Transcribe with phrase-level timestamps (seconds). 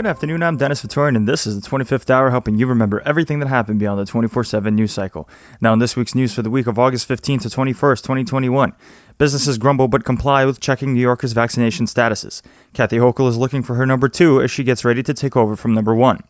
[0.00, 3.38] Good afternoon, I'm Dennis Victorian, and this is the 25th hour helping you remember everything
[3.40, 5.28] that happened beyond the 24 7 news cycle.
[5.60, 8.72] Now, in this week's news for the week of August 15th to 21st, 2021,
[9.18, 12.40] businesses grumble but comply with checking New Yorkers' vaccination statuses.
[12.72, 15.54] Kathy Hochul is looking for her number two as she gets ready to take over
[15.54, 16.22] from number one.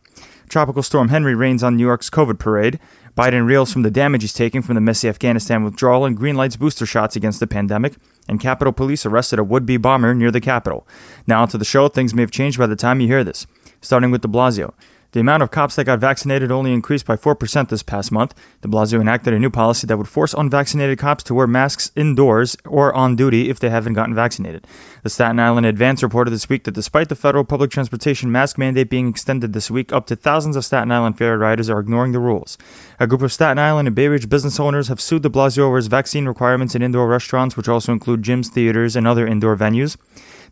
[0.49, 2.81] Tropical Storm Henri rains on New York's COVID parade.
[3.17, 6.87] Biden reels from the damage he's taking from the messy Afghanistan withdrawal and greenlights booster
[6.87, 7.95] shots against the pandemic.
[8.29, 10.89] And Capitol Police arrested a would be bomber near the Capitol.
[11.25, 13.47] Now, to the show, things may have changed by the time you hear this.
[13.81, 14.75] Starting with de Blasio.
[15.13, 18.33] The amount of cops that got vaccinated only increased by 4% this past month.
[18.63, 22.57] De Blasio enacted a new policy that would force unvaccinated cops to wear masks indoors
[22.65, 24.69] or on duty if they haven't gotten vaccinated.
[25.03, 28.89] The Staten Island Advance reported this week that despite the federal public transportation mask mandate
[28.89, 32.21] being extended this week, up to thousands of Staten Island ferry riders are ignoring the
[32.21, 32.57] rules.
[33.01, 35.77] A group of Staten Island and Bay Ridge business owners have sued de Blasio over
[35.77, 39.97] his vaccine requirements in indoor restaurants, which also include gyms, theaters, and other indoor venues.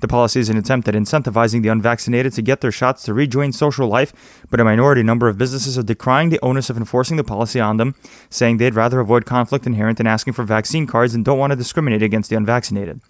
[0.01, 3.53] The policy is an attempt at incentivizing the unvaccinated to get their shots to rejoin
[3.53, 4.13] social life,
[4.49, 7.79] but a minority number of businesses are decrying the onus of enforcing the policy on
[7.79, 7.97] them,
[8.31, 11.57] saying they'd rather avoid conflict inherent in asking for vaccine cards and don't want to
[11.57, 13.01] discriminate against the unvaccinated.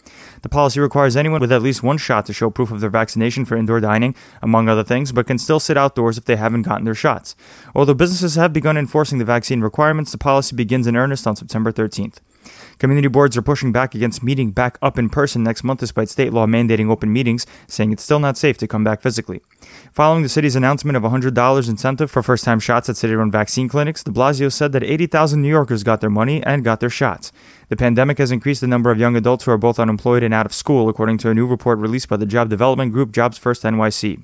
[0.41, 3.45] The policy requires anyone with at least one shot to show proof of their vaccination
[3.45, 6.85] for indoor dining, among other things, but can still sit outdoors if they haven't gotten
[6.85, 7.37] their shots.
[7.75, 11.71] Although businesses have begun enforcing the vaccine requirements, the policy begins in earnest on September
[11.71, 12.21] 13th.
[12.79, 16.33] Community boards are pushing back against meeting back up in person next month despite state
[16.33, 19.41] law mandating open meetings, saying it's still not safe to come back physically.
[19.93, 23.33] Following the city's announcement of a $100 incentive for first time shots at city run
[23.33, 26.89] vaccine clinics, de Blasio said that 80,000 New Yorkers got their money and got their
[26.89, 27.33] shots.
[27.69, 30.47] The pandemic has increased the number of young adults who are both unemployed and out
[30.47, 33.65] of school, according to a new report released by the job development group Jobs First
[33.65, 34.23] NYC.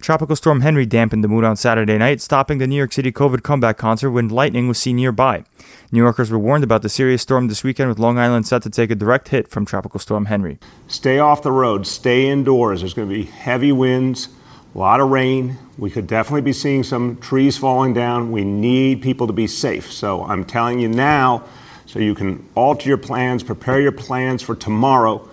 [0.00, 3.42] Tropical Storm Henri dampened the mood on Saturday night, stopping the New York City COVID
[3.42, 5.44] comeback concert when lightning was seen nearby.
[5.90, 8.70] New Yorkers were warned about the serious storm this weekend, with Long Island set to
[8.70, 10.58] take a direct hit from Tropical Storm Henri.
[10.86, 12.80] Stay off the road, stay indoors.
[12.80, 14.28] There's going to be heavy winds,
[14.74, 15.58] a lot of rain.
[15.76, 18.30] We could definitely be seeing some trees falling down.
[18.30, 19.90] We need people to be safe.
[19.90, 21.44] So I'm telling you now,
[21.86, 25.28] so you can alter your plans, prepare your plans for tomorrow.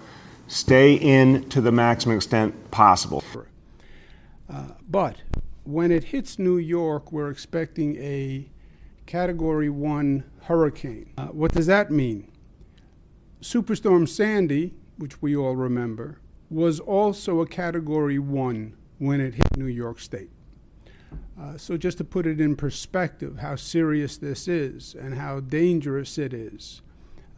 [0.48, 3.24] Stay in to the maximum extent possible.
[4.56, 5.18] Uh, but
[5.66, 8.48] when it hits New York, we're expecting a
[9.06, 11.12] Category 1 hurricane.
[11.18, 12.32] Uh, what does that mean?
[13.42, 19.66] Superstorm Sandy, which we all remember, was also a Category 1 when it hit New
[19.66, 20.30] York State.
[21.40, 26.18] Uh, so, just to put it in perspective, how serious this is and how dangerous
[26.18, 26.82] it is,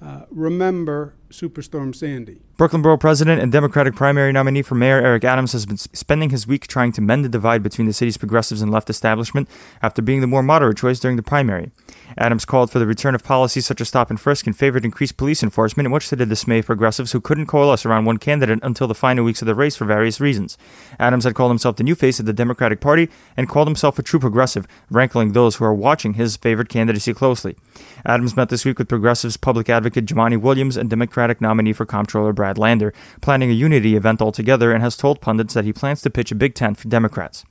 [0.04, 2.42] uh, remember Superstorm Sandy.
[2.58, 6.48] Brooklyn Borough President and Democratic primary nominee for Mayor Eric Adams has been spending his
[6.48, 9.48] week trying to mend the divide between the city's progressives and left establishment
[9.84, 11.70] after being the more moderate choice during the primary.
[12.18, 15.18] Adams called for the return of policies such as stop and frisk and favored increased
[15.18, 18.88] police enforcement, much to the dismay of progressives who couldn't coalesce around one candidate until
[18.88, 20.58] the final weeks of the race for various reasons.
[21.00, 24.04] Adams had called himself the new face of the Democratic Party and called himself a
[24.04, 27.56] true progressive, rankling those who are watching his favored candidacy closely.
[28.04, 32.34] Adams met this week with progressives public advocate Jumaane Williams and Democratic nominee for comptroller
[32.34, 36.10] Brad Lander, planning a unity event altogether, and has told pundits that he plans to
[36.10, 37.46] pitch a big tent for Democrats.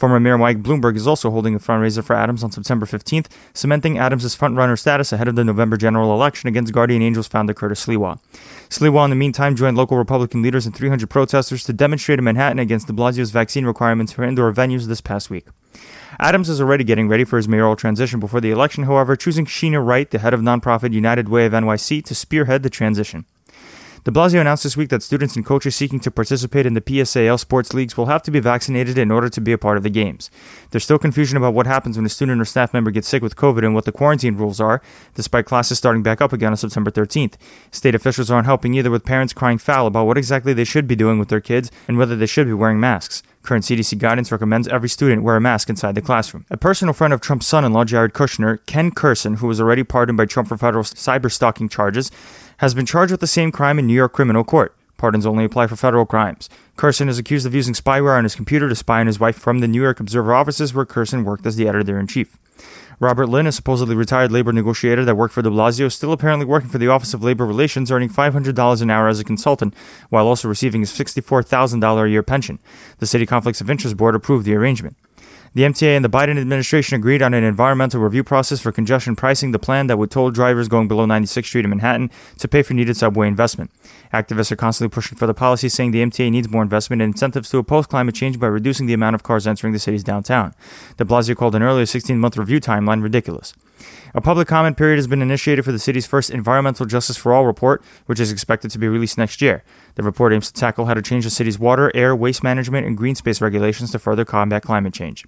[0.00, 3.98] Former Mayor Mike Bloomberg is also holding a fundraiser for Adams on September 15th, cementing
[3.98, 8.18] Adams' frontrunner status ahead of the November general election against Guardian Angels founder Curtis Sliwa.
[8.70, 12.58] Sliwa, in the meantime, joined local Republican leaders and 300 protesters to demonstrate in Manhattan
[12.58, 15.48] against de Blasio's vaccine requirements for indoor venues this past week.
[16.18, 19.84] Adams is already getting ready for his mayoral transition before the election, however, choosing Sheena
[19.84, 23.26] Wright, the head of nonprofit United Way of NYC, to spearhead the transition.
[24.02, 27.38] De Blasio announced this week that students and coaches seeking to participate in the PSAL
[27.38, 29.90] sports leagues will have to be vaccinated in order to be a part of the
[29.90, 30.30] games.
[30.70, 33.36] There's still confusion about what happens when a student or staff member gets sick with
[33.36, 34.80] COVID and what the quarantine rules are,
[35.14, 37.34] despite classes starting back up again on September 13th.
[37.70, 40.96] State officials aren't helping either with parents crying foul about what exactly they should be
[40.96, 43.22] doing with their kids and whether they should be wearing masks.
[43.42, 46.44] Current CDC guidance recommends every student wear a mask inside the classroom.
[46.50, 49.82] A personal friend of Trump's son in law, Jared Kushner, Ken Kurson, who was already
[49.82, 52.10] pardoned by Trump for federal cyber stalking charges,
[52.60, 54.76] has been charged with the same crime in New York criminal court.
[54.98, 56.50] Pardons only apply for federal crimes.
[56.76, 59.60] Kurson is accused of using spyware on his computer to spy on his wife from
[59.60, 62.36] the New York Observer offices where Kurson worked as the editor in chief.
[62.98, 66.44] Robert Linn, a supposedly retired labor negotiator that worked for de Blasio, is still apparently
[66.44, 69.72] working for the Office of Labor Relations, earning $500 an hour as a consultant,
[70.10, 72.58] while also receiving his $64,000 a year pension.
[72.98, 74.98] The City Conflicts of Interest Board approved the arrangement.
[75.52, 79.50] The MTA and the Biden administration agreed on an environmental review process for congestion pricing,
[79.50, 82.08] the plan that would toll drivers going below 96th Street in Manhattan
[82.38, 83.72] to pay for needed subway investment.
[84.12, 87.50] Activists are constantly pushing for the policy, saying the MTA needs more investment and incentives
[87.50, 90.54] to oppose climate change by reducing the amount of cars entering the city's downtown.
[90.96, 93.54] De Blasio called an earlier 16 month review timeline ridiculous.
[94.12, 97.46] A public comment period has been initiated for the city's first Environmental Justice for All
[97.46, 99.62] report, which is expected to be released next year.
[99.94, 102.96] The report aims to tackle how to change the city's water, air, waste management, and
[102.96, 105.24] green space regulations to further combat climate change.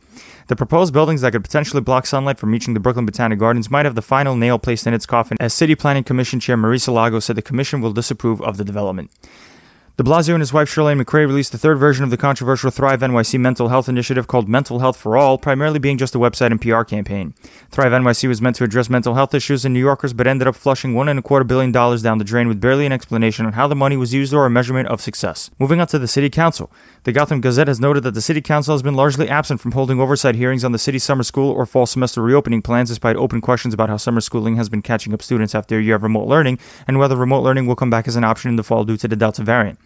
[0.48, 3.86] The proposed buildings that could potentially block sunlight from reaching the Brooklyn Botanic Gardens might
[3.86, 7.20] have the final nail placed in its coffin, as City Planning Commission Chair Marisa Lago
[7.20, 9.10] said the commission will disapprove of the development.
[9.98, 13.00] De Blasio and his wife Chirlane McCray released the third version of the controversial Thrive
[13.00, 16.62] NYC mental health initiative called Mental Health for All, primarily being just a website and
[16.62, 17.34] PR campaign.
[17.70, 20.56] Thrive NYC was meant to address mental health issues in New Yorkers, but ended up
[20.56, 23.52] flushing one and a quarter billion dollars down the drain with barely an explanation on
[23.52, 25.50] how the money was used or a measurement of success.
[25.58, 26.72] Moving on to the City Council.
[27.04, 30.00] The Gotham Gazette has noted that the City Council has been largely absent from holding
[30.00, 33.74] oversight hearings on the city's summer school or fall semester reopening plans, despite open questions
[33.74, 36.58] about how summer schooling has been catching up students after a year of remote learning
[36.88, 39.06] and whether remote learning will come back as an option in the fall due to
[39.06, 39.78] the Delta variant.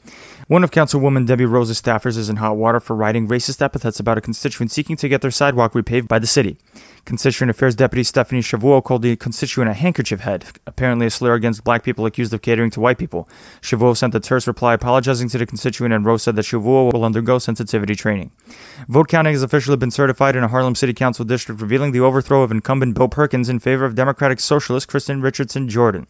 [0.48, 4.16] One of Councilwoman Debbie Rose's staffers is in hot water for writing racist epithets about
[4.16, 6.56] a constituent seeking to get their sidewalk repaved by the city.
[7.04, 11.64] Constituent Affairs Deputy Stephanie Chauveau called the constituent a handkerchief head, apparently a slur against
[11.64, 13.28] black people accused of catering to white people.
[13.60, 17.04] Chauveau sent a terse reply apologizing to the constituent, and Rose said that Chauveau will
[17.04, 18.30] undergo sensitivity training.
[18.88, 22.42] Vote counting has officially been certified in a Harlem City Council district, revealing the overthrow
[22.42, 26.06] of incumbent Bill Perkins in favor of Democratic Socialist Kristin Richardson Jordan.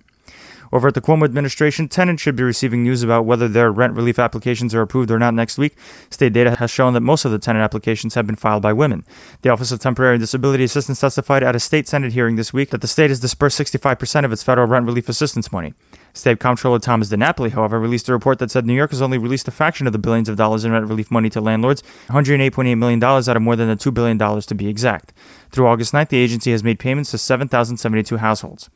[0.72, 4.18] Over at the Cuomo administration, tenants should be receiving news about whether their rent relief
[4.18, 5.76] applications are approved or not next week.
[6.10, 9.04] State data has shown that most of the tenant applications have been filed by women.
[9.42, 12.80] The Office of Temporary Disability Assistance testified at a state Senate hearing this week that
[12.80, 15.74] the state has dispersed 65% of its federal rent relief assistance money.
[16.16, 19.46] State Comptroller Thomas DiNapoli, however, released a report that said New York has only released
[19.48, 23.04] a fraction of the billions of dollars in rent relief money to landlords, $108.8 million
[23.04, 25.12] out of more than the $2 billion to be exact.
[25.50, 28.70] Through August 9th, the agency has made payments to 7,072 households.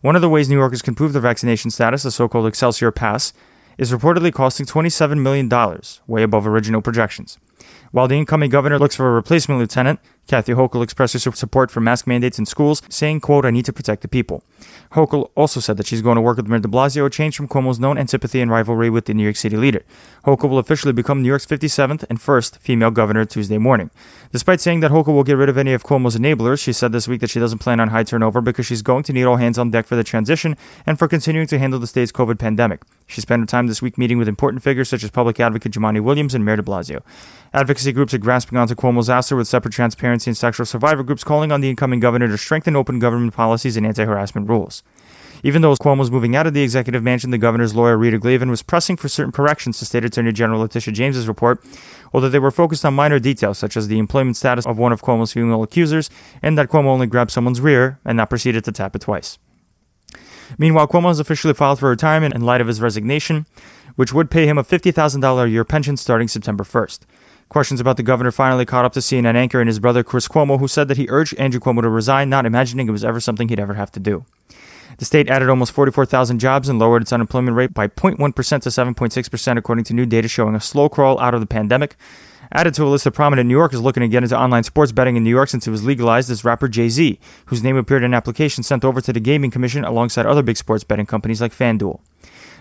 [0.00, 2.90] One of the ways New Yorkers can prove their vaccination status, the so called Excelsior
[2.90, 3.34] Pass,
[3.76, 5.50] is reportedly costing $27 million,
[6.06, 7.38] way above original projections.
[7.92, 11.80] While the incoming governor looks for a replacement lieutenant, Kathy Hochul expressed her support for
[11.80, 14.42] mask mandates in schools, saying, quote, I need to protect the people.
[14.92, 17.48] Hochul also said that she's going to work with Mayor de Blasio, a change from
[17.48, 19.82] Cuomo's known antipathy and rivalry with the New York City leader.
[20.24, 23.90] Hochul will officially become New York's 57th and first female governor Tuesday morning.
[24.32, 27.06] Despite saying that Hochul will get rid of any of Cuomo's enablers, she said this
[27.06, 29.58] week that she doesn't plan on high turnover because she's going to need all hands
[29.58, 30.56] on deck for the transition
[30.86, 32.82] and for continuing to handle the state's COVID pandemic.
[33.06, 36.00] She spent her time this week meeting with important figures such as public advocate Jumaane
[36.02, 37.02] Williams and Mayor de Blasio.
[37.54, 41.52] Advocacy groups are grasping onto Cuomo's ouster with separate transparency and sexual survivor groups calling
[41.52, 44.82] on the incoming governor to strengthen open government policies and anti harassment rules.
[45.42, 48.50] Even though Cuomo was moving out of the executive mansion, the governor's lawyer, Rita Glavin,
[48.50, 51.62] was pressing for certain corrections to State Attorney General Letitia James's report,
[52.12, 55.02] although they were focused on minor details such as the employment status of one of
[55.02, 56.10] Cuomo's female accusers
[56.42, 59.38] and that Cuomo only grabbed someone's rear and not proceeded to tap it twice.
[60.58, 63.46] Meanwhile, Cuomo has officially filed for retirement in light of his resignation,
[63.96, 67.00] which would pay him a $50,000 a year pension starting September 1st.
[67.48, 70.58] Questions about the governor finally caught up to CNN anchor and his brother Chris Cuomo,
[70.58, 73.48] who said that he urged Andrew Cuomo to resign, not imagining it was ever something
[73.48, 74.24] he'd ever have to do.
[74.98, 79.58] The state added almost 44,000 jobs and lowered its unemployment rate by 0.1% to 7.6%,
[79.58, 81.96] according to new data showing a slow crawl out of the pandemic.
[82.52, 85.16] Added to a list of prominent New Yorkers looking to get into online sports betting
[85.16, 88.12] in New York since it was legalized is rapper Jay Z, whose name appeared in
[88.12, 91.52] an application sent over to the Gaming Commission alongside other big sports betting companies like
[91.52, 92.00] FanDuel.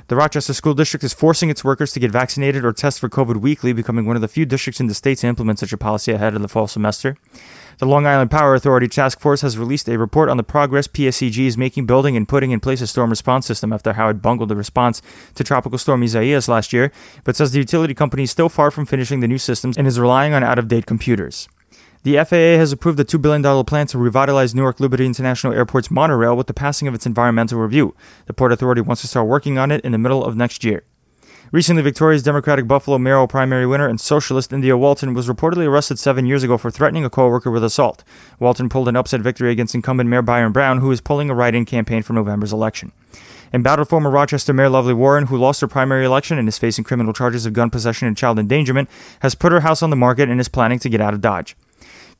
[0.08, 3.38] The Rochester School District is forcing its workers to get vaccinated or test for COVID
[3.38, 6.12] weekly, becoming one of the few districts in the state to implement such a policy
[6.12, 7.18] ahead of the fall semester.
[7.78, 11.46] The Long Island Power Authority Task Force has released a report on the progress PSEG
[11.46, 14.48] is making building and putting in place a storm response system after how it bungled
[14.48, 15.02] the response
[15.34, 16.90] to Tropical Storm Isaias last year,
[17.26, 20.00] but says the utility company is still far from finishing the new systems and is
[20.00, 21.50] relying on out of date computers.
[22.04, 26.38] The FAA has approved a $2 billion plan to revitalize Newark Liberty International Airport's monorail
[26.38, 27.94] with the passing of its environmental review.
[28.28, 30.84] The Port Authority wants to start working on it in the middle of next year.
[31.56, 36.26] Recently, Victoria's Democratic Buffalo mayoral primary winner and socialist India Walton was reportedly arrested seven
[36.26, 38.04] years ago for threatening a co-worker with assault.
[38.40, 41.64] Walton pulled an upset victory against incumbent Mayor Byron Brown, who is pulling a write-in
[41.64, 42.92] campaign for November's election.
[43.54, 47.14] Embattled former Rochester Mayor Lovely Warren, who lost her primary election and is facing criminal
[47.14, 48.90] charges of gun possession and child endangerment,
[49.22, 51.56] has put her house on the market and is planning to get out of Dodge.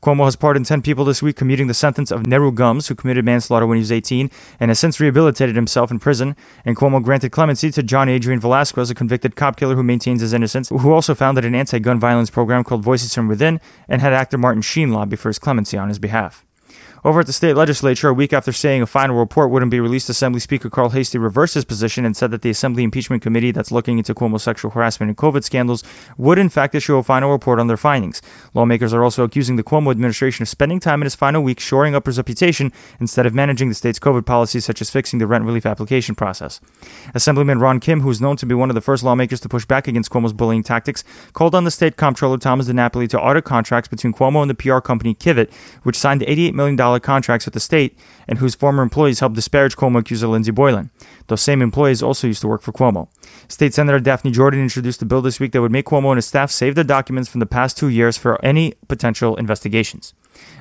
[0.02, 3.24] Cuomo has pardoned 10 people this week, commuting the sentence of Neru Gums, who committed
[3.24, 6.36] manslaughter when he was 18 and has since rehabilitated himself in prison.
[6.64, 10.32] And Cuomo granted clemency to John Adrian Velazquez, a convicted cop killer who maintains his
[10.32, 14.12] innocence, who also founded an anti gun violence program called Voices from Within and had
[14.12, 16.45] actor Martin Sheen lobby for his clemency on his behalf.
[17.06, 20.08] Over at the state legislature, a week after saying a final report wouldn't be released,
[20.08, 23.70] Assembly Speaker Carl Heastie reversed his position and said that the Assembly Impeachment Committee that's
[23.70, 25.84] looking into Cuomo's sexual harassment and COVID scandals
[26.18, 28.20] would in fact issue a final report on their findings.
[28.54, 31.94] Lawmakers are also accusing the Cuomo administration of spending time in his final week shoring
[31.94, 35.44] up his reputation instead of managing the state's COVID policies such as fixing the rent
[35.44, 36.60] relief application process.
[37.14, 39.64] Assemblyman Ron Kim, who is known to be one of the first lawmakers to push
[39.64, 43.86] back against Cuomo's bullying tactics, called on the state comptroller Thomas DiNapoli to audit contracts
[43.86, 45.52] between Cuomo and the PR company Kivvit,
[45.84, 47.98] which signed $88 million contracts with the state
[48.28, 50.90] and whose former employees helped disparage Cuomo accuser Lindsey Boylan.
[51.28, 53.08] Those same employees also used to work for Cuomo.
[53.48, 56.26] State Senator Daphne Jordan introduced a bill this week that would make Cuomo and his
[56.26, 60.14] staff save their documents from the past two years for any potential investigations.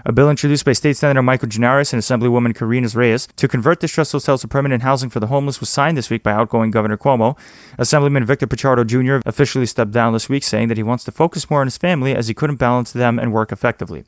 [0.06, 4.12] A bill introduced by State Senator Michael Gianaris and Assemblywoman Karine Reyes to convert distressed
[4.12, 7.36] hotels to permanent housing for the homeless was signed this week by outgoing Governor Cuomo.
[7.80, 9.28] Assemblyman Victor Pichardo Jr.
[9.28, 12.16] officially stepped down this week, saying that he wants to focus more on his family
[12.16, 14.04] as he couldn't balance them and work effectively.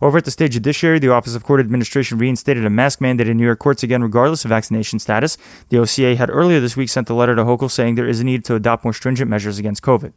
[0.00, 3.36] Over at the state judiciary, the Office of Court Administration reinstated a mask mandate in
[3.36, 5.38] New York courts again, regardless of vaccination status.
[5.68, 8.24] The OCA had earlier this week sent a letter to Hochul saying there is a
[8.24, 10.12] need to adopt more stringent measures against COVID.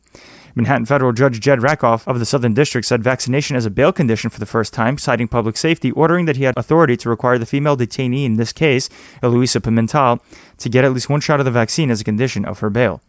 [0.56, 4.30] Manhattan federal judge Jed Rakoff of the Southern District said vaccination as a bail condition
[4.30, 7.46] for the first time, citing public safety, ordering that he had authority to require the
[7.46, 8.90] female detainee in this case,
[9.22, 10.22] Eloisa Pimental,
[10.58, 13.02] to get at least one shot of the vaccine as a condition of her bail.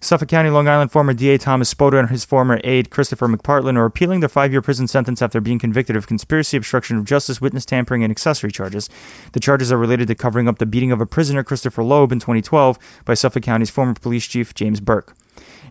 [0.00, 3.84] Suffolk County, Long Island former DA Thomas Spota and his former aide Christopher McPartland are
[3.84, 7.66] appealing their five year prison sentence after being convicted of conspiracy, obstruction of justice, witness
[7.66, 8.88] tampering, and accessory charges.
[9.32, 12.20] The charges are related to covering up the beating of a prisoner, Christopher Loeb, in
[12.20, 15.14] 2012 by Suffolk County's former police chief, James Burke.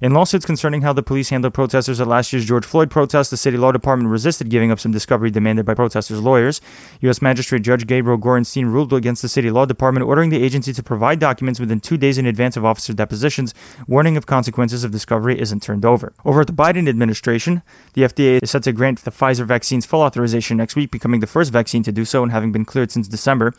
[0.01, 3.37] In lawsuits concerning how the police handled protesters at last year's George Floyd protest, the
[3.37, 6.59] city law department resisted giving up some discovery demanded by protesters' lawyers.
[7.01, 7.21] U.S.
[7.21, 11.19] Magistrate Judge Gabriel Gorenstein ruled against the city law department, ordering the agency to provide
[11.19, 13.53] documents within two days in advance of officer depositions,
[13.87, 16.13] warning of consequences if discovery isn't turned over.
[16.25, 17.61] Over at the Biden administration,
[17.93, 21.27] the FDA is set to grant the Pfizer vaccine's full authorization next week, becoming the
[21.27, 23.53] first vaccine to do so and having been cleared since December.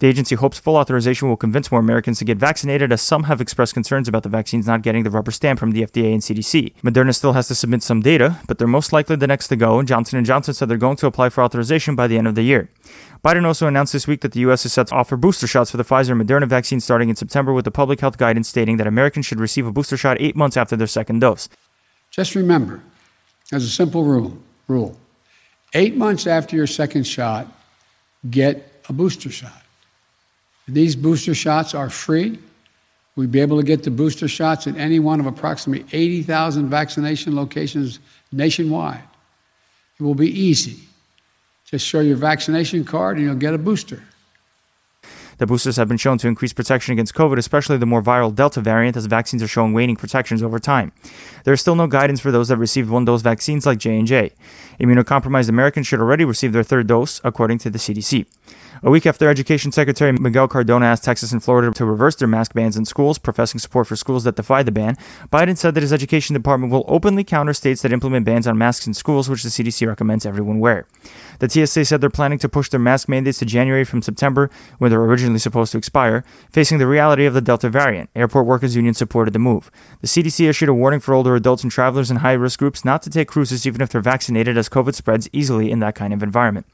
[0.00, 3.38] The agency hopes full authorization will convince more Americans to get vaccinated, as some have
[3.38, 6.72] expressed concerns about the vaccines not getting the rubber stamp from the FDA and CDC.
[6.82, 9.78] Moderna still has to submit some data, but they're most likely the next to go,
[9.78, 12.34] and Johnson & Johnson said they're going to apply for authorization by the end of
[12.34, 12.70] the year.
[13.22, 14.64] Biden also announced this week that the U.S.
[14.64, 17.52] is set to offer booster shots for the Pfizer and Moderna vaccine starting in September,
[17.52, 20.56] with the public health guidance stating that Americans should receive a booster shot eight months
[20.56, 21.50] after their second dose.
[22.10, 22.82] Just remember,
[23.52, 24.96] as a simple rule, rule,
[25.74, 27.48] eight months after your second shot,
[28.30, 29.59] get a booster shot.
[30.72, 32.38] These booster shots are free.
[33.16, 37.34] We'd be able to get the booster shots at any one of approximately 80,000 vaccination
[37.34, 37.98] locations
[38.30, 39.02] nationwide.
[39.98, 40.76] It will be easy.
[41.64, 44.02] Just show your vaccination card and you'll get a booster.
[45.38, 48.60] The boosters have been shown to increase protection against COVID, especially the more viral Delta
[48.60, 50.92] variant, as vaccines are showing waning protections over time.
[51.44, 54.32] There is still no guidance for those that received one-dose vaccines like J&J.
[54.78, 58.26] Immunocompromised Americans should already receive their third dose, according to the CDC.
[58.82, 62.54] A week after Education Secretary Miguel Cardona asked Texas and Florida to reverse their mask
[62.54, 64.96] bans in schools, professing support for schools that defy the ban,
[65.30, 68.86] Biden said that his education department will openly counter states that implement bans on masks
[68.86, 70.86] in schools, which the CDC recommends everyone wear.
[71.40, 74.90] The TSA said they're planning to push their mask mandates to January from September, when
[74.90, 78.10] they're originally supposed to expire, facing the reality of the Delta variant.
[78.14, 79.70] Airport Workers Union supported the move.
[80.00, 83.02] The CDC issued a warning for older adults and travelers in high risk groups not
[83.02, 86.22] to take cruises even if they're vaccinated, as COVID spreads easily in that kind of
[86.22, 86.66] environment.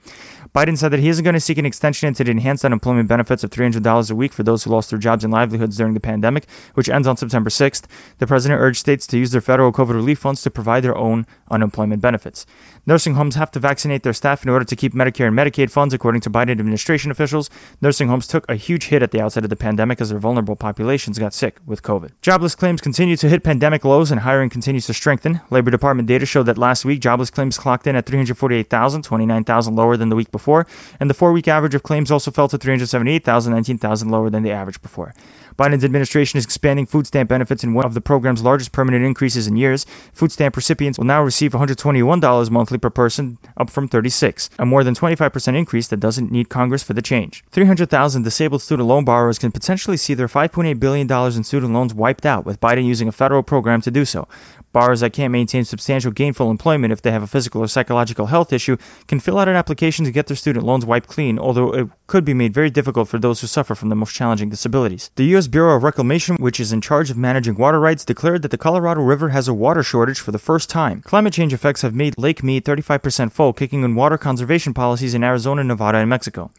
[0.54, 3.44] Biden said that he isn't going to seek an extension into the enhanced unemployment benefits
[3.44, 6.49] of $300 a week for those who lost their jobs and livelihoods during the pandemic,
[6.75, 7.85] which ends on September 6th.
[8.18, 11.26] The president urged states to use their federal COVID relief funds to provide their own
[11.50, 12.46] unemployment benefits.
[12.87, 15.92] Nursing homes have to vaccinate their staff in order to keep Medicare and Medicaid funds,
[15.92, 17.50] according to Biden administration officials.
[17.82, 20.56] Nursing homes took a huge hit at the outset of the pandemic as their vulnerable
[20.56, 22.12] populations got sick with COVID.
[22.22, 25.42] Jobless claims continue to hit pandemic lows and hiring continues to strengthen.
[25.50, 29.98] Labor Department data showed that last week jobless claims clocked in at 348,000, 29,000 lower
[29.98, 30.66] than the week before,
[30.98, 34.52] and the four week average of claims also fell to 378,000, 19,000 lower than the
[34.52, 35.12] average before.
[35.58, 39.46] Biden's administration is expanding food stamp benefits in one of the program's largest permanent increases
[39.46, 39.86] in years.
[40.12, 44.84] Food stamp recipients will now receive $121 monthly per person, up from 36, a more
[44.84, 47.42] than 25% increase that doesn't need Congress for the change.
[47.50, 52.26] 300,000 disabled student loan borrowers can potentially see their $5.8 billion in student loans wiped
[52.26, 54.28] out, with Biden using a federal program to do so.
[54.76, 58.52] Borrowers that can't maintain substantial gainful employment if they have a physical or psychological health
[58.52, 58.76] issue
[59.09, 62.26] can fill out an application to get their student loans wiped clean, although it could
[62.26, 65.11] be made very difficult for those who suffer from the most challenging disabilities.
[65.16, 65.47] The U.S.
[65.47, 69.00] Bureau of Reclamation, which is in charge of managing water rights, declared that the Colorado
[69.00, 71.00] River has a water shortage for the first time.
[71.00, 75.25] Climate change effects have made Lake Mead 35% full, kicking in water conservation policies in
[75.25, 76.50] Arizona, Nevada, and Mexico.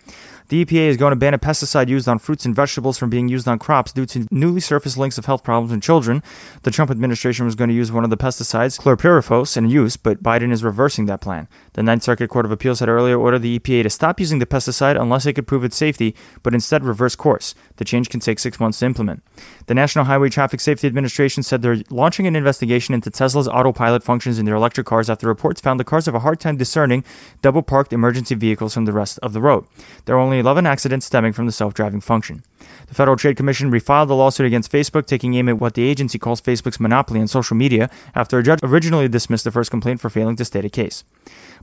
[0.50, 3.28] The EPA is going to ban a pesticide used on fruits and vegetables from being
[3.28, 6.24] used on crops due to newly surfaced links of health problems in children.
[6.64, 10.24] The Trump administration was going to use one of the pesticides, chlorpyrifos, in use, but
[10.24, 11.50] Biden is reversing that plan.
[11.74, 14.46] The Ninth Circuit Court of Appeals had earlier ordered the EPA to stop using the
[14.46, 17.54] pesticide unless it could prove its safety, but instead reverse course.
[17.76, 19.24] The change can take six months to implement.
[19.66, 24.40] The National Highway Traffic Safety Administration said they're launching an investigation into Tesla's autopilot functions
[24.40, 27.04] in their electric cars after reports found the cars have a hard time discerning
[27.42, 29.66] double parked emergency vehicles from the rest of the road.
[30.06, 32.44] There are only 11 accidents stemming from the self driving function.
[32.88, 36.20] The Federal Trade Commission refiled the lawsuit against Facebook, taking aim at what the agency
[36.20, 40.10] calls Facebook's monopoly on social media after a judge originally dismissed the first complaint for
[40.12, 41.04] failing to state a case.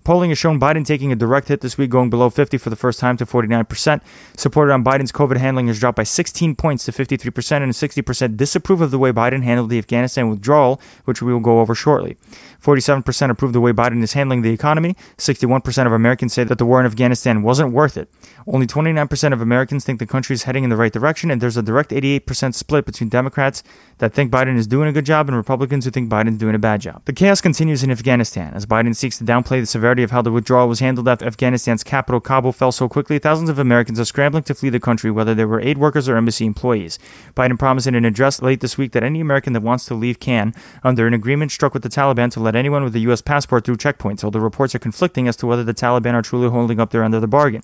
[0.04, 2.76] Polling has shown Biden taking a direct hit this week, going below 50 for the
[2.76, 4.02] first time to 49%.
[4.36, 8.82] Supported on Biden's COVID handling has dropped by 16 points to 53%, and 60% disapprove
[8.82, 12.18] of the way Biden handled the Afghanistan withdrawal, which we will go over shortly.
[12.62, 14.94] 47% approve the way Biden is handling the economy.
[15.16, 18.10] 61% of Americans say that the war in Afghanistan wasn't worth it.
[18.46, 21.56] Only 29% of Americans think the country is heading in the right direction, and there's
[21.56, 23.62] a direct 88% split between Democrats
[23.98, 26.58] that think Biden is doing a good job and Republicans who think Biden's doing a
[26.58, 27.02] bad job.
[27.06, 30.32] The chaos continues in Afghanistan as Biden seeks to downplay the severity of how the
[30.32, 33.18] withdrawal was handled after Afghanistan's capital, Kabul, fell so quickly.
[33.18, 36.16] Thousands of Americans are scrambling to flee the country, whether they were aid workers or
[36.16, 36.98] embassy employees.
[37.36, 40.18] Biden promised in an address late this week that any American that wants to leave
[40.18, 43.22] can, under an agreement struck with the Taliban to let anyone with a U.S.
[43.22, 46.80] passport through checkpoints, although reports are conflicting as to whether the Taliban are truly holding
[46.80, 47.62] up their end of the bargain.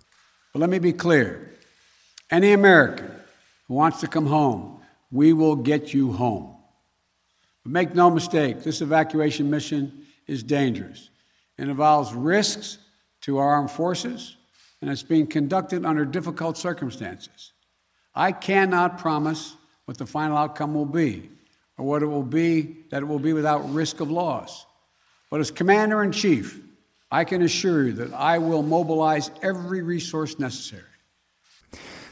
[0.53, 1.51] But let me be clear
[2.31, 3.11] any American
[3.69, 6.57] who wants to come home, we will get you home.
[7.65, 11.10] But make no mistake, this evacuation mission is dangerous.
[11.61, 12.79] It involves risks
[13.21, 14.37] to our armed forces,
[14.81, 17.53] and it's being conducted under difficult circumstances.
[18.15, 21.29] I cannot promise what the final outcome will be
[21.77, 24.65] or what it will be, that it will be without risk of loss.
[25.31, 26.63] But as Commander in Chief,
[27.11, 30.85] I can assure you that I will mobilize every resource necessary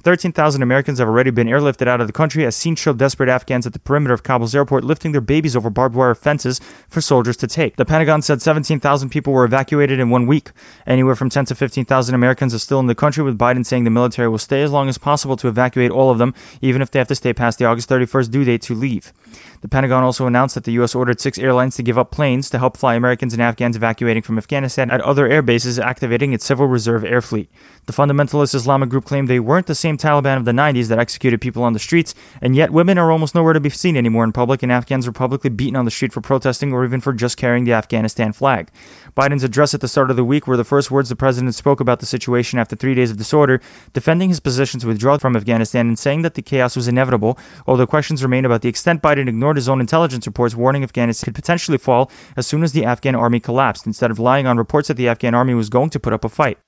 [0.09, 3.67] 13,000 Americans have already been airlifted out of the country as scenes show desperate Afghans
[3.67, 7.37] at the perimeter of Kabul's airport lifting their babies over barbed wire fences for soldiers
[7.37, 7.77] to take.
[7.77, 10.53] The Pentagon said 17,000 people were evacuated in one week.
[10.87, 13.91] Anywhere from 10 to 15,000 Americans are still in the country, with Biden saying the
[13.91, 16.99] military will stay as long as possible to evacuate all of them, even if they
[16.99, 19.13] have to stay past the August 31st due date to leave.
[19.61, 20.95] The Pentagon also announced that the U.S.
[20.95, 24.39] ordered six airlines to give up planes to help fly Americans and Afghans evacuating from
[24.39, 27.51] Afghanistan at other air bases, activating its Civil Reserve Air Fleet.
[27.87, 31.41] The fundamentalist Islamic group claimed they weren't the same Taliban of the 90s that executed
[31.41, 34.33] people on the streets, and yet women are almost nowhere to be seen anymore in
[34.33, 37.37] public, and Afghans are publicly beaten on the street for protesting or even for just
[37.37, 38.71] carrying the Afghanistan flag.
[39.17, 41.81] Biden's address at the start of the week were the first words the president spoke
[41.81, 43.61] about the situation after three days of disorder,
[43.93, 47.87] defending his position to withdraw from Afghanistan and saying that the chaos was inevitable, although
[47.87, 51.79] questions remain about the extent Biden ignored his own intelligence reports warning Afghanistan could potentially
[51.79, 55.09] fall as soon as the Afghan army collapsed, instead of relying on reports that the
[55.09, 56.59] Afghan army was going to put up a fight.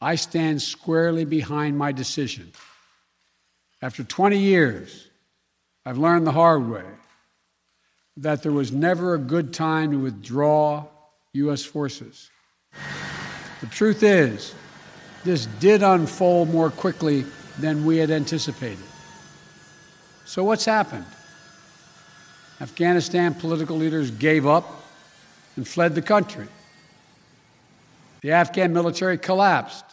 [0.00, 2.52] I stand squarely behind my decision.
[3.80, 5.08] After 20 years,
[5.86, 6.84] I've learned the hard way
[8.16, 10.86] that there was never a good time to withdraw
[11.32, 11.64] U.S.
[11.64, 12.30] forces.
[13.60, 14.54] The truth is,
[15.24, 17.24] this did unfold more quickly
[17.58, 18.78] than we had anticipated.
[20.24, 21.06] So, what's happened?
[22.60, 24.82] Afghanistan political leaders gave up
[25.56, 26.46] and fled the country.
[28.22, 29.84] The Afghan military collapsed,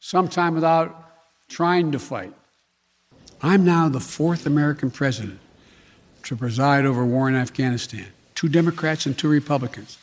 [0.00, 1.12] sometime without
[1.48, 2.32] trying to fight.
[3.42, 5.38] I'm now the fourth American president
[6.24, 9.98] to preside over war in Afghanistan two Democrats and two Republicans.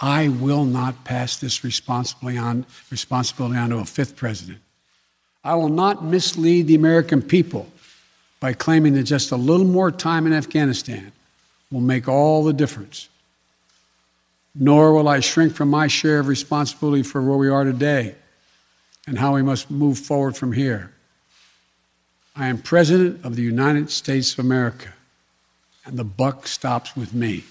[0.00, 4.60] I will not pass this responsibility on, responsibility on to a fifth president.
[5.44, 7.70] I will not mislead the American people
[8.40, 11.12] by claiming that just a little more time in Afghanistan
[11.70, 13.08] will make all the difference.
[14.54, 18.14] Nor will I shrink from my share of responsibility for where we are today
[19.06, 20.92] and how we must move forward from here.
[22.34, 24.92] I am President of the United States of America,
[25.84, 27.44] and the buck stops with me.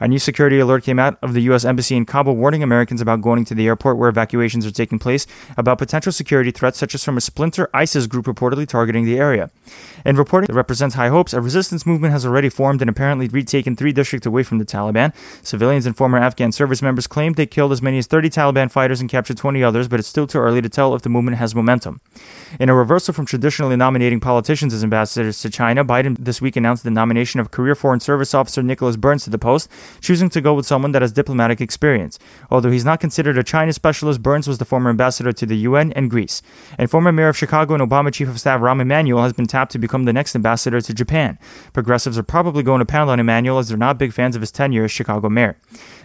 [0.00, 1.64] A new security alert came out of the U.S.
[1.64, 5.26] Embassy in Kabul warning Americans about going to the airport where evacuations are taking place
[5.56, 9.50] about potential security threats, such as from a splinter ISIS group reportedly targeting the area.
[10.04, 13.76] In reporting that represents high hopes, a resistance movement has already formed and apparently retaken
[13.76, 15.14] three districts away from the Taliban.
[15.42, 19.00] Civilians and former Afghan service members claimed they killed as many as 30 Taliban fighters
[19.00, 21.54] and captured 20 others, but it's still too early to tell if the movement has
[21.54, 22.00] momentum.
[22.60, 26.84] In a reversal from traditionally nominating politicians as ambassadors to China, Biden this week announced
[26.84, 29.70] the nomination of career Foreign Service Officer Nicholas Burns to the post,
[30.00, 32.18] choosing to go with someone that has diplomatic experience.
[32.50, 35.92] Although he's not considered a China specialist, Burns was the former ambassador to the UN
[35.92, 36.42] and Greece.
[36.78, 39.72] And former mayor of Chicago and Obama chief of staff Rahm Emanuel has been tapped
[39.72, 41.38] to become the next ambassador to Japan.
[41.72, 44.50] Progressives are probably going to pound on Emanuel as they're not big fans of his
[44.50, 45.56] tenure as Chicago mayor.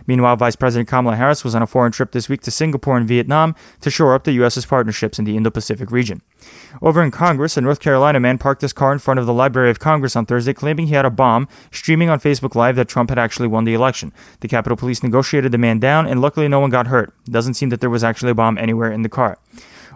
[0.08, 3.08] Meanwhile, Vice President Kamala Harris was on a foreign trip this week to Singapore and
[3.08, 6.22] Vietnam to shore up the U.S.'s partnerships in the Indo Pacific region.
[6.82, 9.70] Over in Congress, a North Carolina man parked his car in front of the Library
[9.70, 13.10] of Congress on Thursday, claiming he had a bomb, streaming on Facebook Live that Trump
[13.10, 14.14] had actually won the election.
[14.40, 17.14] The Capitol Police negotiated the man down, and luckily no one got hurt.
[17.26, 19.38] Doesn't seem that there was actually a bomb anywhere in the car.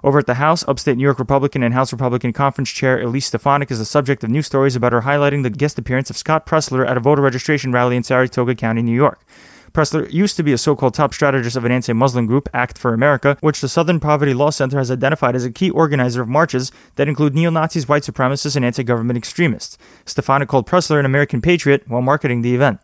[0.04, 3.72] Over at the House, upstate New York Republican and House Republican Conference Chair Elise Stefanik
[3.72, 6.86] is the subject of news stories about her highlighting the guest appearance of Scott Presler
[6.86, 9.26] at a voter registration rally in Saratoga County, New York.
[9.74, 12.78] Presler used to be a so called top strategist of an anti Muslim group, Act
[12.78, 16.30] for America, which the Southern Poverty Law Center has identified as a key organizer of
[16.30, 19.78] marches that include neo Nazis, white supremacists, and anti government extremists.
[20.06, 22.80] Stefanik called Presler an American patriot while marketing the event.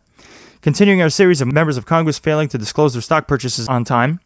[0.62, 4.20] Continuing our series of members of Congress failing to disclose their stock purchases on time,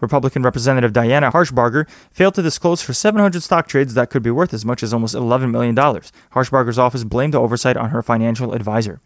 [0.00, 4.52] Republican Representative Diana Harshbarger failed to disclose her 700 stock trades that could be worth
[4.54, 5.74] as much as almost $11 million.
[5.74, 9.00] Harshbarger's office blamed the oversight on her financial advisor.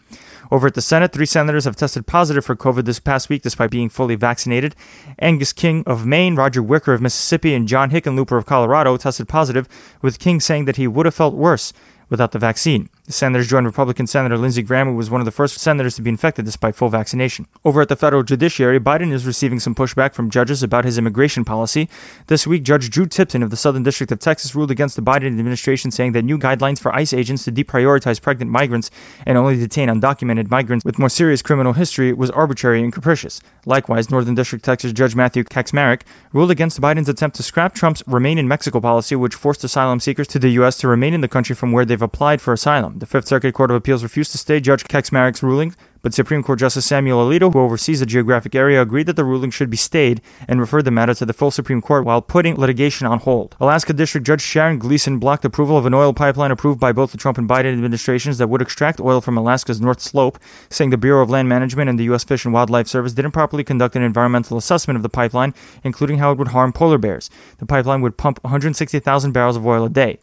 [0.50, 3.70] Over at the Senate, three senators have tested positive for COVID this past week despite
[3.70, 4.76] being fully vaccinated.
[5.18, 9.68] Angus King of Maine, Roger Wicker of Mississippi, and John Hickenlooper of Colorado tested positive,
[10.02, 11.72] with King saying that he would have felt worse
[12.08, 12.88] without the vaccine.
[13.06, 16.02] The senators joined Republican Senator Lindsey Graham, who was one of the first senators to
[16.02, 17.46] be infected despite full vaccination.
[17.64, 21.44] Over at the federal judiciary, Biden is receiving some pushback from judges about his immigration
[21.44, 21.88] policy.
[22.26, 25.26] This week, Judge Drew Tipton of the Southern District of Texas ruled against the Biden
[25.26, 28.90] administration, saying that new guidelines for ICE agents to deprioritize pregnant migrants
[29.24, 33.40] and only detain undocumented migrants with more serious criminal history was arbitrary and capricious.
[33.66, 38.38] Likewise, Northern District Texas Judge Matthew Kacsmaryk ruled against Biden's attempt to scrap Trump's Remain
[38.38, 40.76] in Mexico policy, which forced asylum seekers to the U.S.
[40.78, 42.98] to remain in the country from where they've applied for asylum.
[42.98, 46.58] The Fifth Circuit Court of Appeals refused to stay Judge Kacsmaryk's ruling, but Supreme Court
[46.58, 50.20] Justice Samuel Alito, who oversees the geographic area, agreed that the ruling should be stayed
[50.46, 53.56] and referred the matter to the full Supreme Court while putting litigation on hold.
[53.60, 57.18] Alaska District Judge Sharon Gleason blocked approval of an oil pipeline approved by both the
[57.18, 61.22] Trump and Biden administrations that would extract oil from Alaska's North Slope, saying the Bureau
[61.22, 62.24] of Land Management and the U.S.
[62.24, 66.30] Fish and Wildlife Service didn't properly conduct an environmental assessment of the pipeline, including how
[66.30, 67.30] it would harm polar bears.
[67.56, 70.20] The pipeline would pump 160,000 barrels of oil a day.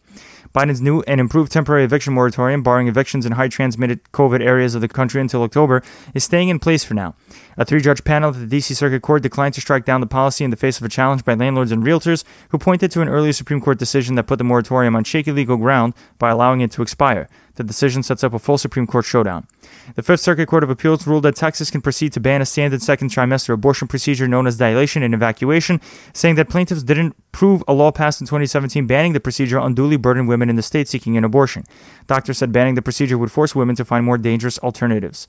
[0.54, 4.82] Biden's new and improved temporary eviction moratorium, barring evictions in high transmitted COVID areas of
[4.82, 5.82] the country until October,
[6.14, 7.16] is staying in place for now.
[7.58, 8.72] A three judge panel at the D.C.
[8.74, 11.34] Circuit Court declined to strike down the policy in the face of a challenge by
[11.34, 14.94] landlords and realtors who pointed to an earlier Supreme Court decision that put the moratorium
[14.94, 17.28] on shaky legal ground by allowing it to expire.
[17.56, 19.46] The decision sets up a full Supreme Court showdown.
[19.94, 22.82] The Fifth Circuit Court of Appeals ruled that Texas can proceed to ban a standard
[22.82, 25.80] second trimester abortion procedure known as dilation and evacuation,
[26.12, 30.28] saying that plaintiffs didn't prove a law passed in 2017 banning the procedure unduly burdened
[30.28, 31.64] women in the state seeking an abortion.
[32.06, 35.26] Doctors said banning the procedure would force women to find more dangerous alternatives.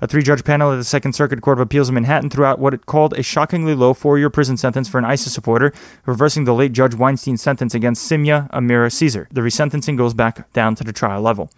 [0.00, 2.58] A three judge panel at the Second Circuit Court of Appeals in Manhattan threw out
[2.58, 5.72] what it called a shockingly low four year prison sentence for an ISIS supporter,
[6.06, 9.26] reversing the late Judge Weinstein's sentence against Sinmyah Amera Ceasar.
[9.30, 11.50] The resentencing goes back down to the trial level.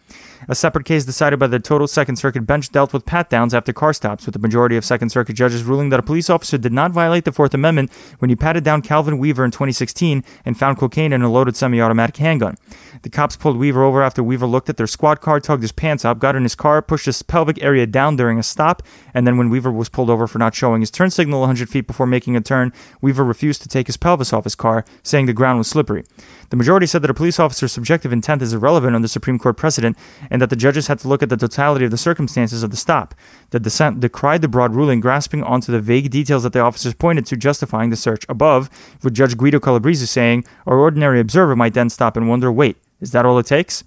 [0.48, 3.72] A separate case decided by the total Second Circuit bench dealt with pat downs after
[3.72, 6.72] car stops, with the majority of Second Circuit judges ruling that a police officer did
[6.72, 10.76] not violate the Fourth Amendment when he patted down Calvin Weaver in 2016 and found
[10.76, 12.56] cocaine in a loaded semi automatic handgun.
[13.02, 16.04] The cops pulled Weaver over after Weaver looked at their squad car, tugged his pants
[16.04, 18.82] up, got in his car, pushed his pelvic area down during a stop,
[19.14, 21.86] and then when Weaver was pulled over for not showing his turn signal 100 feet
[21.86, 25.32] before making a turn, Weaver refused to take his pelvis off his car, saying the
[25.32, 26.04] ground was slippery.
[26.50, 29.93] The majority said that a police officer's subjective intent is irrelevant under Supreme Court precedent
[30.30, 32.76] and that the judges had to look at the totality of the circumstances of the
[32.76, 33.14] stop.
[33.50, 37.26] The dissent decried the broad ruling, grasping onto the vague details that the officers pointed
[37.26, 38.70] to justifying the search above,
[39.02, 43.12] with Judge Guido Calabresi saying, Our ordinary observer might then stop and wonder wait, is
[43.12, 43.84] that all it takes?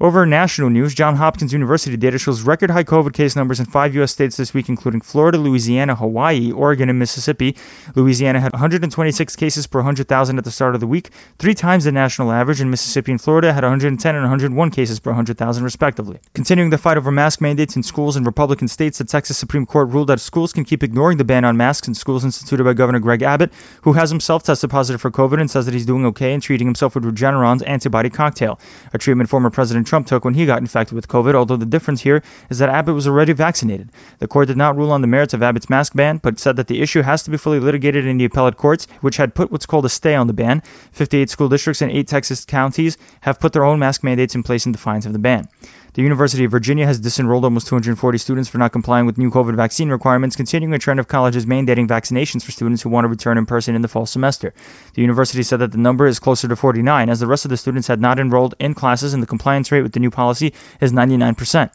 [0.00, 3.94] Over national news, Johns Hopkins University data shows record high COVID case numbers in five
[3.96, 4.12] U.S.
[4.12, 7.56] states this week, including Florida, Louisiana, Hawaii, Oregon, and Mississippi.
[7.94, 11.92] Louisiana had 126 cases per 100,000 at the start of the week, three times the
[11.92, 16.18] national average, and Mississippi and Florida had 110 and 101 cases per 100,000, respectively.
[16.34, 19.88] Continuing the fight over mask mandates in schools in Republican states, the Texas Supreme Court
[19.88, 23.00] ruled that schools can keep ignoring the ban on masks in schools instituted by Governor
[23.00, 23.52] Greg Abbott,
[23.82, 26.66] who has himself tested positive for COVID and says that he's doing okay and treating
[26.66, 28.58] himself with Regeneron's antibody cocktail,
[28.92, 32.00] a treatment former President Trump took when he got infected with COVID, although the difference
[32.00, 33.90] here is that Abbott was already vaccinated.
[34.18, 36.66] The court did not rule on the merits of Abbott's mask ban, but said that
[36.66, 39.66] the issue has to be fully litigated in the appellate courts, which had put what's
[39.66, 40.62] called a stay on the ban.
[40.92, 44.64] 58 school districts in eight Texas counties have put their own mask mandates in place
[44.64, 45.46] in defiance of the ban.
[45.94, 49.56] The University of Virginia has disenrolled almost 240 students for not complying with new COVID
[49.56, 53.36] vaccine requirements, continuing a trend of colleges mandating vaccinations for students who want to return
[53.36, 54.54] in person in the fall semester.
[54.94, 57.56] The university said that the number is closer to 49, as the rest of the
[57.56, 60.92] students had not enrolled in classes, and the compliance rate with the new policy is
[60.92, 61.72] 99%.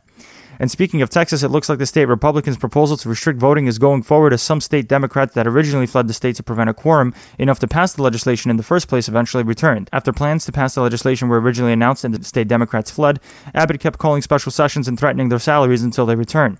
[0.59, 3.79] And speaking of Texas, it looks like the state Republicans' proposal to restrict voting is
[3.79, 7.13] going forward as some state Democrats that originally fled the state to prevent a quorum
[7.37, 9.89] enough to pass the legislation in the first place eventually returned.
[9.93, 13.19] After plans to pass the legislation were originally announced and the state Democrats fled,
[13.53, 16.57] Abbott kept calling special sessions and threatening their salaries until they returned.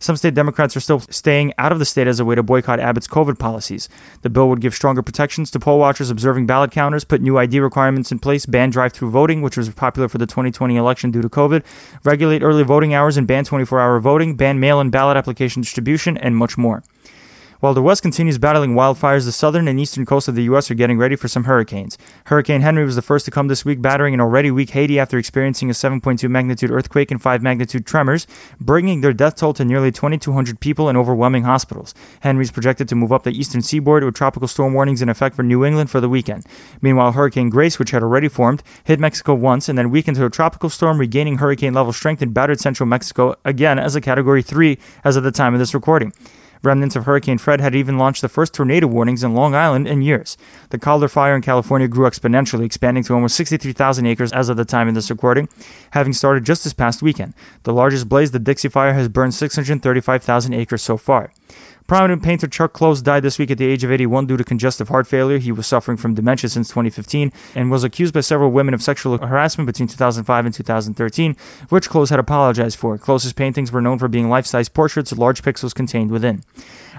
[0.00, 2.80] Some state Democrats are still staying out of the state as a way to boycott
[2.80, 3.88] Abbott's COVID policies.
[4.22, 7.60] The bill would give stronger protections to poll watchers observing ballot counters, put new ID
[7.60, 11.22] requirements in place, ban drive through voting, which was popular for the 2020 election due
[11.22, 11.64] to COVID,
[12.04, 16.16] regulate early voting hours and ban 24 hour voting, ban mail in ballot application distribution,
[16.18, 16.82] and much more.
[17.60, 20.70] While the West continues battling wildfires, the southern and eastern coasts of the U.S.
[20.70, 21.98] are getting ready for some hurricanes.
[22.26, 25.18] Hurricane Henri was the first to come this week, battering an already weak Haiti after
[25.18, 28.28] experiencing a 7.2 magnitude earthquake and 5 magnitude tremors,
[28.60, 31.94] bringing their death toll to nearly 2,200 people and overwhelming hospitals.
[32.20, 35.42] Henri's projected to move up the eastern seaboard with tropical storm warnings in effect for
[35.42, 36.46] New England for the weekend.
[36.80, 40.30] Meanwhile, Hurricane Grace, which had already formed, hit Mexico once and then weakened to a
[40.30, 44.78] tropical storm, regaining hurricane level strength and battered central Mexico again as a Category 3
[45.02, 46.12] as of the time of this recording.
[46.62, 50.02] Remnants of Hurricane Fred had even launched the first tornado warnings in Long Island in
[50.02, 50.36] years.
[50.70, 54.64] The Caldor fire in California grew exponentially, expanding to almost 63,000 acres as of the
[54.64, 55.48] time of this recording,
[55.92, 57.34] having started just this past weekend.
[57.62, 61.32] The largest blaze, the Dixie Fire, has burned 635,000 acres so far.
[61.88, 64.90] Prominent painter Chuck Close died this week at the age of 81 due to congestive
[64.90, 65.38] heart failure.
[65.38, 69.16] He was suffering from dementia since 2015 and was accused by several women of sexual
[69.16, 71.34] harassment between 2005 and 2013,
[71.70, 72.98] which Close had apologized for.
[72.98, 76.44] Close's paintings were known for being life size portraits large pixels contained within.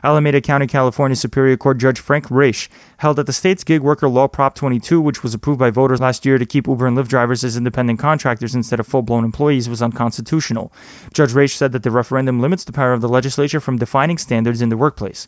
[0.04, 4.28] Alameda County, California Superior Court Judge Frank Roesch held that the state's gig worker law
[4.28, 7.44] Prop 22, which was approved by voters last year to keep Uber and Lyft drivers
[7.44, 10.72] as independent contractors instead of full blown employees, was unconstitutional.
[11.14, 14.62] Judge Roesch said that the referendum limits the power of the legislature from defining standards
[14.62, 15.28] in the workplace.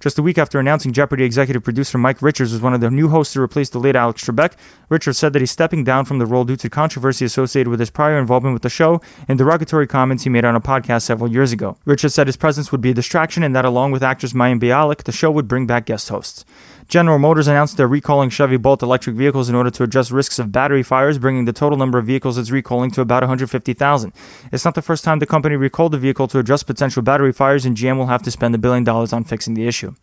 [0.00, 3.10] Just a week after announcing Jeopardy executive producer Mike Richards was one of the new
[3.10, 4.54] hosts to replace the late Alex Trebek,
[4.88, 7.90] Richards said that he's stepping down from the role due to controversy associated with his
[7.90, 11.52] prior involvement with the show and derogatory comments he made on a podcast several years
[11.52, 11.76] ago.
[11.84, 15.02] Richards said his presence would be a distraction and that along with actress Mayim Bialik,
[15.02, 16.46] the show would bring back guest hosts.
[16.90, 20.50] General Motors announced they're recalling Chevy Bolt electric vehicles in order to address risks of
[20.50, 24.12] battery fires, bringing the total number of vehicles it's recalling to about 150,000.
[24.50, 27.64] It's not the first time the company recalled the vehicle to address potential battery fires,
[27.64, 29.94] and GM will have to spend a billion dollars on fixing the issue.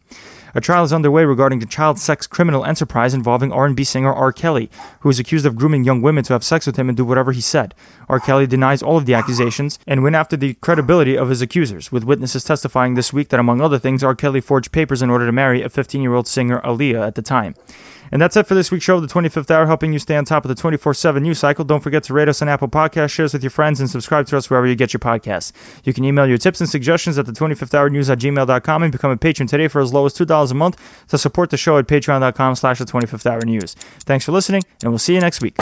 [0.56, 4.32] A trial is underway regarding the child sex criminal enterprise involving R&B singer R.
[4.32, 4.70] Kelly,
[5.02, 7.32] who is accused of grooming young women to have sex with him and do whatever
[7.32, 7.76] he said.
[8.10, 8.20] R.
[8.20, 12.04] Kelly denies all of the accusations and went after the credibility of his accusers, with
[12.04, 14.16] witnesses testifying this week that, among other things, R.
[14.16, 17.56] Kelly forged papers in order to marry a 15-year-old singer, Aaliyah, at the time.
[18.12, 20.26] And that's it for this week's show of the 25th Hour, helping you stay on
[20.26, 21.66] top of the 24 7 news cycle.
[21.66, 24.28] Don't forget to rate us on Apple Podcast, share us with your friends, and subscribe
[24.28, 25.52] to us wherever you get your podcasts.
[25.84, 28.92] You can email your tips and suggestions at the 25th Hour News at gmail.com and
[28.92, 31.78] become a patron today for as low as $2 a month to support the show
[31.78, 33.74] at patreon.com slash the 25th Hour News.
[34.06, 35.56] Thanks for listening, and we'll see you next week.